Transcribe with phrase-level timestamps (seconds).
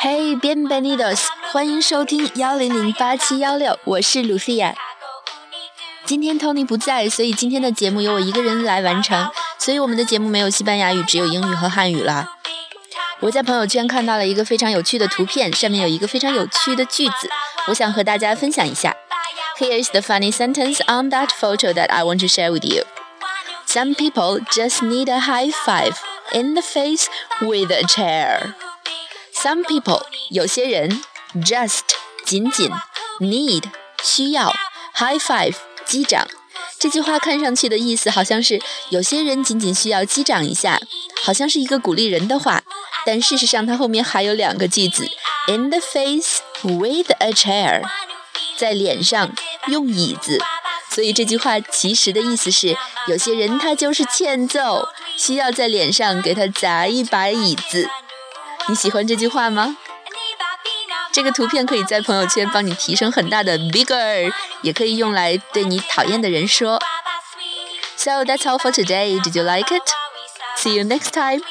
[0.00, 1.26] Hey, bienvenidos！
[1.50, 4.74] 欢迎收听幺零零八七幺六，我是 Lucia。
[6.04, 9.28] 今天 Tony 不在，所以今天的节目由我一个人来完成。
[9.58, 12.30] 所以我们的节目没有西班牙语，只有英语和汉语了。
[13.18, 17.28] 我在朋友圈看到了一个非常有趣的图片，上面有一个非常有趣的句子，
[17.66, 18.94] 我想和大家分享一下。
[19.58, 22.84] Here's the funny sentence on that photo that I want to share with you.
[23.66, 25.96] Some people just need a high five
[26.32, 27.06] in the face
[27.40, 28.54] with a chair.
[29.40, 31.00] Some people 有些人
[31.36, 31.82] just
[32.24, 32.70] 仅仅
[33.20, 33.62] need
[34.02, 34.52] 需要
[34.94, 35.54] high five
[35.86, 36.26] 击掌。
[36.80, 40.80] 这句话看上去的意思好像是有些人仅仅需要击掌一下，
[41.22, 42.62] 好像是一个鼓励人的话。
[43.06, 45.08] 但事实上，它后面还有两个句子
[45.46, 47.82] ：in the face with a chair，
[48.56, 49.32] 在脸上
[49.68, 50.40] 用椅子。
[50.90, 57.88] 所以这句话其实的意思是，有些人他就是欠揍，需要在脸上给他砸一把椅子。
[58.68, 59.76] 你喜欢这句话吗？
[61.10, 66.78] 这个图片可以在朋友圈帮你提升很大的 bigger，也可以用来对你讨厌的人说。
[67.96, 69.18] So that's all for today.
[69.20, 69.82] Did you like it?
[70.56, 71.42] See you next time.